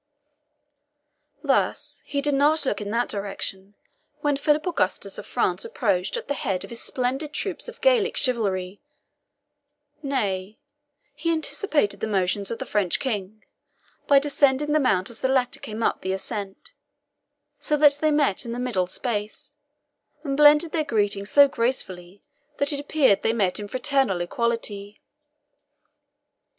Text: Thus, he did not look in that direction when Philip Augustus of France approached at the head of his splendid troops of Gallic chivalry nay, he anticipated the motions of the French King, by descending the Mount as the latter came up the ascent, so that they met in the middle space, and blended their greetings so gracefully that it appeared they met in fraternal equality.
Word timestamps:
Thus, 1.43 2.01
he 2.07 2.21
did 2.21 2.33
not 2.33 2.65
look 2.65 2.81
in 2.81 2.89
that 2.89 3.07
direction 3.07 3.75
when 4.21 4.35
Philip 4.35 4.65
Augustus 4.65 5.19
of 5.19 5.27
France 5.27 5.63
approached 5.63 6.17
at 6.17 6.27
the 6.27 6.33
head 6.33 6.63
of 6.63 6.71
his 6.71 6.81
splendid 6.81 7.33
troops 7.33 7.67
of 7.67 7.79
Gallic 7.81 8.17
chivalry 8.17 8.81
nay, 10.01 10.57
he 11.13 11.31
anticipated 11.31 11.99
the 11.99 12.07
motions 12.07 12.49
of 12.49 12.57
the 12.57 12.65
French 12.65 12.99
King, 12.99 13.43
by 14.07 14.17
descending 14.17 14.71
the 14.71 14.79
Mount 14.79 15.11
as 15.11 15.19
the 15.19 15.27
latter 15.27 15.59
came 15.59 15.83
up 15.83 16.01
the 16.01 16.13
ascent, 16.13 16.73
so 17.59 17.77
that 17.77 17.99
they 18.01 18.09
met 18.09 18.43
in 18.43 18.53
the 18.53 18.59
middle 18.59 18.87
space, 18.87 19.55
and 20.23 20.35
blended 20.35 20.71
their 20.71 20.83
greetings 20.83 21.29
so 21.29 21.47
gracefully 21.47 22.23
that 22.57 22.73
it 22.73 22.79
appeared 22.79 23.21
they 23.21 23.33
met 23.33 23.59
in 23.59 23.67
fraternal 23.67 24.19
equality. 24.21 24.99